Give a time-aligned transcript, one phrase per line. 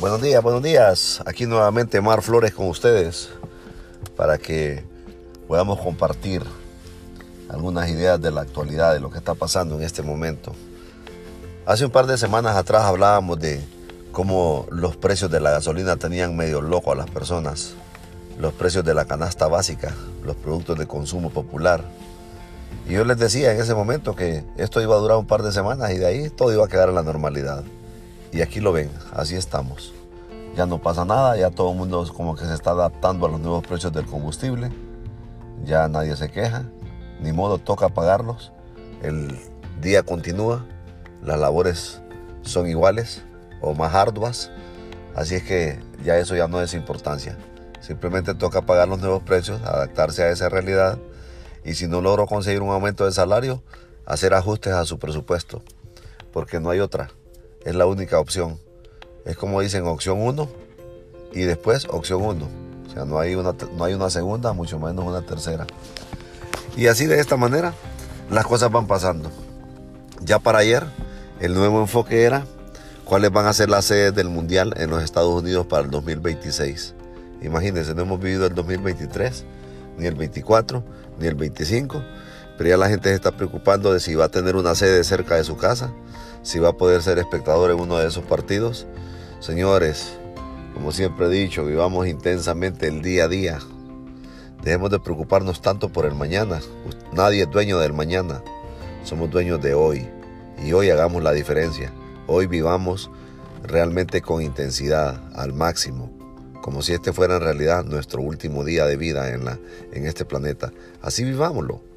[0.00, 1.22] Buenos días, buenos días.
[1.26, 3.28] Aquí nuevamente Mar Flores con ustedes
[4.16, 4.82] para que
[5.46, 6.42] podamos compartir
[7.50, 10.54] algunas ideas de la actualidad, de lo que está pasando en este momento.
[11.66, 13.60] Hace un par de semanas atrás hablábamos de
[14.10, 17.74] cómo los precios de la gasolina tenían medio loco a las personas,
[18.38, 19.94] los precios de la canasta básica,
[20.24, 21.84] los productos de consumo popular.
[22.88, 25.52] Y yo les decía en ese momento que esto iba a durar un par de
[25.52, 27.64] semanas y de ahí todo iba a quedar en la normalidad.
[28.32, 29.92] Y aquí lo ven, así estamos.
[30.56, 33.40] Ya no pasa nada, ya todo el mundo como que se está adaptando a los
[33.40, 34.70] nuevos precios del combustible.
[35.64, 36.64] Ya nadie se queja,
[37.20, 38.52] ni modo toca pagarlos.
[39.02, 39.38] El
[39.80, 40.64] día continúa,
[41.22, 42.02] las labores
[42.42, 43.22] son iguales
[43.60, 44.50] o más arduas,
[45.14, 47.36] así es que ya eso ya no es importancia.
[47.80, 50.98] Simplemente toca pagar los nuevos precios, adaptarse a esa realidad
[51.64, 53.62] y si no logro conseguir un aumento de salario,
[54.06, 55.62] hacer ajustes a su presupuesto,
[56.32, 57.10] porque no hay otra,
[57.64, 58.58] es la única opción.
[59.24, 60.48] Es como dicen opción 1
[61.32, 62.48] y después opción 1.
[62.88, 65.66] O sea, no hay, una, no hay una segunda, mucho menos una tercera.
[66.76, 67.74] Y así de esta manera
[68.30, 69.30] las cosas van pasando.
[70.22, 70.84] Ya para ayer,
[71.40, 72.44] el nuevo enfoque era
[73.04, 76.94] cuáles van a ser las sedes del Mundial en los Estados Unidos para el 2026.
[77.42, 79.44] Imagínense, no hemos vivido el 2023,
[79.98, 80.84] ni el 24,
[81.18, 82.02] ni el 25,
[82.60, 85.36] pero ya la gente se está preocupando de si va a tener una sede cerca
[85.36, 85.94] de su casa,
[86.42, 88.86] si va a poder ser espectador en uno de esos partidos.
[89.38, 90.18] Señores,
[90.74, 93.58] como siempre he dicho, vivamos intensamente el día a día.
[94.62, 96.60] Dejemos de preocuparnos tanto por el mañana.
[97.14, 98.42] Nadie es dueño del mañana.
[99.04, 100.06] Somos dueños de hoy.
[100.62, 101.90] Y hoy hagamos la diferencia.
[102.26, 103.10] Hoy vivamos
[103.62, 106.10] realmente con intensidad, al máximo.
[106.60, 109.58] Como si este fuera en realidad nuestro último día de vida en, la,
[109.92, 110.70] en este planeta.
[111.00, 111.88] Así vivámoslo.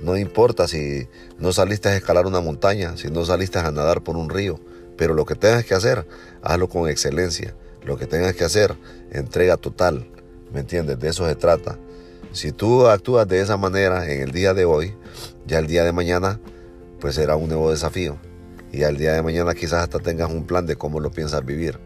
[0.00, 4.16] No importa si no saliste a escalar una montaña, si no saliste a nadar por
[4.16, 4.60] un río,
[4.96, 6.06] pero lo que tengas que hacer,
[6.42, 7.54] hazlo con excelencia.
[7.84, 8.76] Lo que tengas que hacer,
[9.12, 10.06] entrega total.
[10.52, 10.98] ¿Me entiendes?
[10.98, 11.78] De eso se trata.
[12.32, 14.94] Si tú actúas de esa manera en el día de hoy,
[15.46, 16.40] ya el día de mañana,
[17.00, 18.18] pues será un nuevo desafío.
[18.72, 21.78] Y al día de mañana quizás hasta tengas un plan de cómo lo piensas vivir.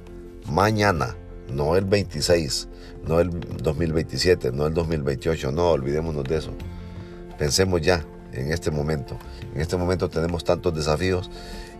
[0.51, 1.17] Mañana,
[1.53, 2.69] no el 26,
[3.07, 6.53] no el 2027, no el 2028, no, olvidémonos de eso.
[7.43, 9.19] Pensemos ya en este momento.
[9.53, 11.29] En este momento tenemos tantos desafíos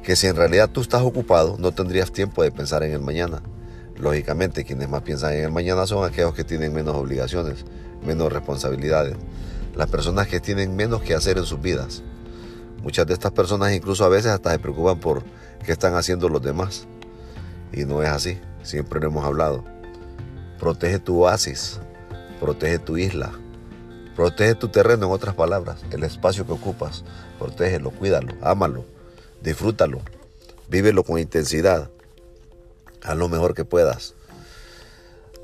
[0.03, 3.45] que si en realidad tú estás ocupado, no tendrías tiempo de pensar en el mañana.
[3.97, 7.65] Lógicamente, quienes más piensan en el mañana son aquellos que tienen menos obligaciones,
[8.05, 9.15] menos responsabilidades,
[9.77, 12.03] las personas que tienen menos que hacer en sus vidas.
[12.83, 15.23] Muchas de estas personas incluso a veces hasta se preocupan por
[15.65, 16.89] qué están haciendo los demás.
[17.73, 19.63] Y no es así, siempre lo hemos hablado.
[20.59, 21.79] Protege tu oasis,
[22.41, 23.31] protege tu isla,
[24.17, 27.05] protege tu terreno, en otras palabras, el espacio que ocupas.
[27.39, 28.85] Protégelo, cuídalo, ámalo,
[29.43, 30.01] disfrútalo,
[30.69, 31.91] vívelo con intensidad
[33.03, 34.15] a lo mejor que puedas.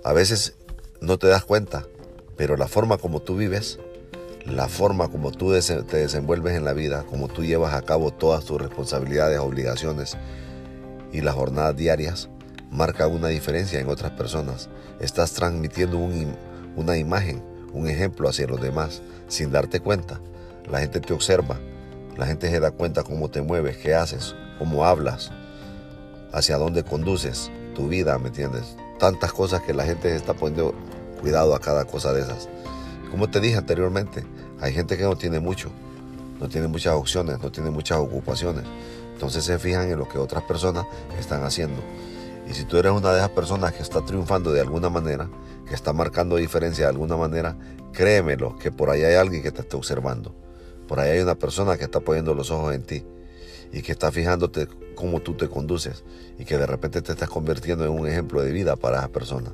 [0.04, 0.54] A veces
[1.00, 1.86] no te das cuenta,
[2.36, 3.78] pero la forma como tú vives,
[4.46, 8.44] la forma como tú te desenvuelves en la vida, como tú llevas a cabo todas
[8.44, 10.16] tus responsabilidades, obligaciones
[11.12, 12.28] y las jornadas diarias,
[12.70, 14.68] marca una diferencia en otras personas.
[15.00, 15.98] Estás transmitiendo
[16.76, 17.42] una imagen,
[17.72, 20.20] un ejemplo hacia los demás sin darte cuenta.
[20.70, 21.58] La gente te observa,
[22.16, 25.30] la gente se da cuenta cómo te mueves, qué haces, cómo hablas,
[26.32, 28.76] hacia dónde conduces tu vida, ¿me entiendes?
[28.98, 30.74] Tantas cosas que la gente está poniendo
[31.20, 32.48] cuidado a cada cosa de esas.
[33.10, 34.24] Como te dije anteriormente,
[34.60, 35.70] hay gente que no tiene mucho,
[36.40, 38.64] no tiene muchas opciones, no tiene muchas ocupaciones.
[39.12, 40.86] Entonces se fijan en lo que otras personas
[41.18, 41.80] están haciendo.
[42.48, 45.28] Y si tú eres una de esas personas que está triunfando de alguna manera,
[45.66, 47.56] que está marcando diferencia de alguna manera,
[47.92, 50.34] créemelo, que por ahí hay alguien que te está observando.
[50.86, 53.04] Por ahí hay una persona que está poniendo los ojos en ti
[53.70, 56.04] y que está fijándote cómo tú te conduces
[56.38, 59.52] y que de repente te estás convirtiendo en un ejemplo de vida para esa persona.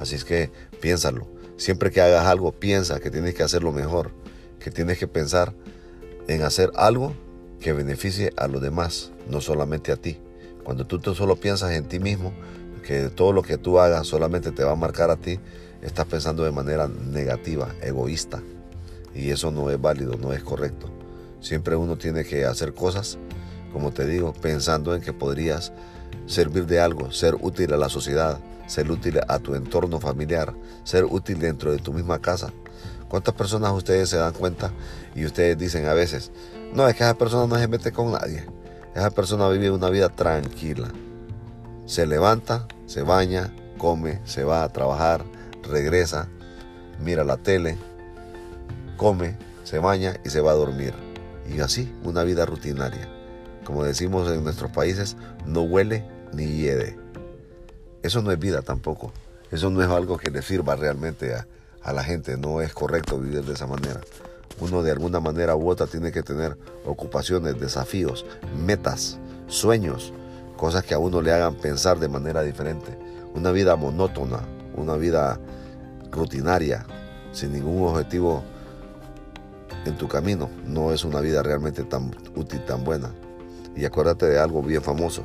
[0.00, 1.28] Así es que piénsalo.
[1.56, 4.10] Siempre que hagas algo, piensa que tienes que hacerlo mejor,
[4.58, 5.54] que tienes que pensar
[6.26, 7.14] en hacer algo
[7.60, 10.18] que beneficie a los demás, no solamente a ti.
[10.64, 12.32] Cuando tú solo piensas en ti mismo,
[12.86, 15.38] que todo lo que tú hagas solamente te va a marcar a ti,
[15.82, 18.42] estás pensando de manera negativa, egoísta.
[19.14, 20.88] Y eso no es válido, no es correcto.
[21.40, 23.18] Siempre uno tiene que hacer cosas
[23.72, 25.72] como te digo, pensando en que podrías
[26.26, 30.54] servir de algo, ser útil a la sociedad, ser útil a tu entorno familiar,
[30.84, 32.52] ser útil dentro de tu misma casa.
[33.08, 34.72] ¿Cuántas personas ustedes se dan cuenta
[35.14, 36.30] y ustedes dicen a veces,
[36.74, 38.46] no, es que esa persona no se mete con nadie,
[38.94, 40.88] esa persona vive una vida tranquila.
[41.86, 45.24] Se levanta, se baña, come, se va a trabajar,
[45.62, 46.28] regresa,
[47.02, 47.76] mira la tele,
[48.96, 50.94] come, se baña y se va a dormir.
[51.48, 53.08] Y así, una vida rutinaria
[53.64, 55.16] como decimos en nuestros países,
[55.46, 56.98] no huele ni hiede.
[58.02, 59.12] Eso no es vida tampoco.
[59.50, 61.46] Eso no es algo que le sirva realmente a,
[61.82, 62.36] a la gente.
[62.36, 64.00] No es correcto vivir de esa manera.
[64.60, 68.24] Uno de alguna manera u otra tiene que tener ocupaciones, desafíos,
[68.64, 70.12] metas, sueños,
[70.56, 72.96] cosas que a uno le hagan pensar de manera diferente.
[73.34, 74.40] Una vida monótona,
[74.76, 75.40] una vida
[76.10, 76.86] rutinaria,
[77.32, 78.42] sin ningún objetivo
[79.84, 83.12] en tu camino, no es una vida realmente tan útil, tan buena.
[83.74, 85.24] Y acuérdate de algo bien famoso,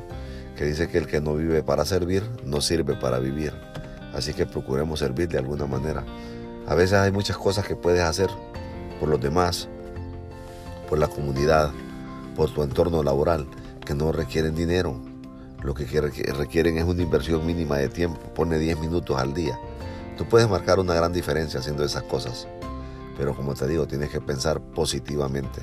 [0.56, 3.52] que dice que el que no vive para servir, no sirve para vivir.
[4.14, 6.04] Así que procuremos servir de alguna manera.
[6.66, 8.28] A veces hay muchas cosas que puedes hacer
[8.98, 9.68] por los demás,
[10.88, 11.70] por la comunidad,
[12.36, 13.46] por tu entorno laboral,
[13.84, 15.00] que no requieren dinero.
[15.62, 18.20] Lo que requieren es una inversión mínima de tiempo.
[18.34, 19.58] Pone 10 minutos al día.
[20.16, 22.46] Tú puedes marcar una gran diferencia haciendo esas cosas.
[23.16, 25.62] Pero como te digo, tienes que pensar positivamente.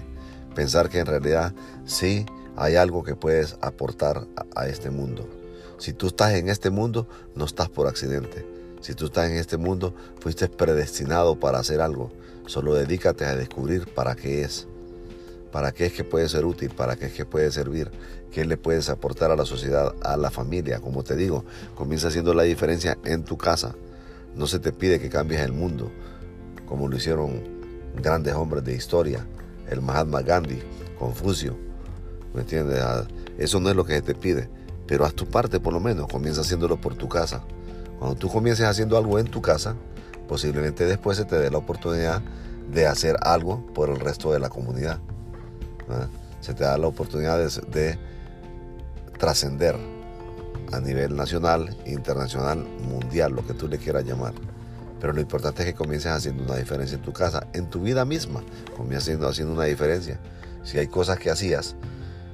[0.54, 1.54] Pensar que en realidad
[1.86, 2.26] sí
[2.58, 5.28] hay algo que puedes aportar a, este mundo.
[5.78, 8.46] Si tú estás en este mundo, no estás por accidente.
[8.82, 12.12] Si tú estás en este mundo, fuiste predestinado para hacer algo.
[12.48, 14.68] Solo dedícate a descubrir para qué es.
[15.52, 17.90] Para qué es que puede ser útil, para qué es que puede servir,
[18.32, 20.80] qué le puedes aportar a la sociedad, a la familia.
[20.80, 21.46] Como te digo,
[21.76, 23.74] comienza haciendo la diferencia en tu casa.
[24.36, 25.92] No se te pide que cambies el mundo,
[26.68, 27.42] como lo hicieron
[28.02, 29.26] grandes hombres de historia,
[29.70, 30.62] el Mahatma Gandhi,
[31.00, 31.56] Confucio.
[32.34, 32.80] ¿Me entiendes?
[32.82, 33.08] Ah,
[33.38, 34.50] eso no es lo que se te pide,
[34.88, 37.44] pero haz tu parte por lo menos, comienza haciéndolo por tu casa.
[37.98, 39.76] Cuando tú comiences haciendo algo en tu casa,
[40.28, 42.22] posiblemente después se te dé la oportunidad
[42.72, 45.00] de hacer algo por el resto de la comunidad.
[46.42, 47.98] Se te da la oportunidad de,
[49.18, 49.78] trascender
[50.74, 52.58] a nivel nacional, internacional,
[52.90, 54.34] mundial, lo que tú le quieras llamar.
[55.00, 58.04] Pero lo importante es que comiences haciendo una diferencia en tu casa, en tu vida
[58.04, 58.44] misma.
[58.76, 60.20] Comiences haciendo, haciendo una diferencia.
[60.64, 61.76] Si hay cosas que hacías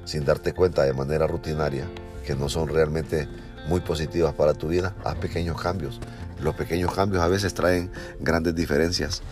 [0.04, 1.86] sin darte cuenta de manera rutinaria,
[2.26, 3.28] que no son realmente
[3.68, 6.00] muy positivas para tu vida, haz pequeños cambios.
[6.42, 9.22] Los pequeños cambios a veces traen grandes diferencias,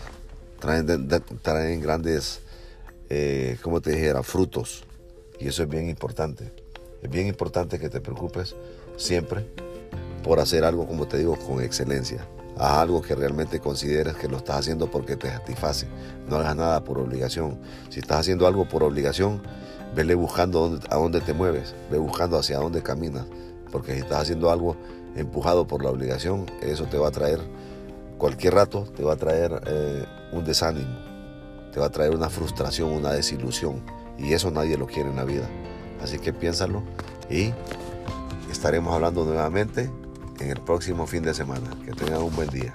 [0.59, 1.09] traen,
[1.41, 2.39] traen grandes,
[3.09, 4.85] eh, como te dijera, frutos.
[5.39, 6.53] Y eso es bien importante.
[7.01, 8.55] Es bien importante que te preocupes
[8.95, 9.45] siempre
[10.23, 12.25] por hacer algo, como te digo, con excelencia.
[12.57, 15.87] Haz algo que realmente consideres que lo estás haciendo porque te satisface.
[16.29, 17.59] No hagas nada por obligación.
[17.89, 19.41] Si estás haciendo algo por obligación,
[19.95, 23.25] vele buscando a dónde te mueves, ve buscando hacia dónde caminas.
[23.71, 24.77] Porque si estás haciendo algo
[25.15, 27.39] empujado por la obligación, eso te va a traer,
[28.17, 30.97] cualquier rato, te va a traer eh, un desánimo,
[31.71, 33.81] te va a traer una frustración, una desilusión.
[34.17, 35.49] Y eso nadie lo quiere en la vida.
[36.03, 36.83] Así que piénsalo
[37.29, 37.53] y
[38.51, 39.89] estaremos hablando nuevamente
[40.39, 41.69] en el próximo fin de semana.
[41.85, 42.73] Que tengan un buen día.